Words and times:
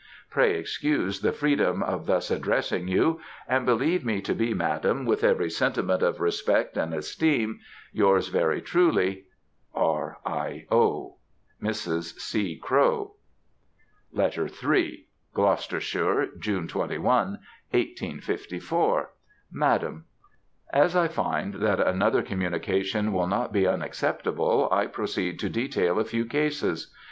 Pray 0.31 0.55
excuse 0.57 1.19
the 1.21 1.31
freedom 1.31 1.83
of 1.83 2.07
thus 2.07 2.31
addressing 2.31 2.87
you, 2.87 3.21
and 3.47 3.67
believe 3.67 4.03
me 4.03 4.19
to 4.19 4.33
be 4.33 4.51
Madam, 4.51 5.05
with 5.05 5.23
every 5.23 5.47
sentiment 5.51 6.01
of 6.01 6.19
respect 6.19 6.75
and 6.75 6.91
esteem, 6.91 7.59
Yours, 7.91 8.29
very 8.29 8.61
truly, 8.63 9.25
Mrs. 9.75 9.79
C. 12.19 12.57
Crowe. 12.57 13.13
R. 13.13 13.13
I. 13.13 13.13
O. 13.15 13.17
LETTER 14.11 14.49
III. 14.73 15.05
Gloucestershire, 15.35 16.29
June 16.39 16.67
21, 16.67 17.03
1854. 17.69 19.11
MADAM, 19.51 20.05
As 20.73 20.95
I 20.95 21.07
find 21.07 21.53
that 21.61 21.79
another 21.79 22.23
communication 22.23 23.13
will 23.13 23.27
not 23.27 23.53
be 23.53 23.67
unacceptable, 23.67 24.67
I 24.71 24.87
proceed 24.87 25.37
to 25.41 25.47
detail 25.49 25.99
a 25.99 26.03
few 26.05 26.25
cases. 26.25 26.91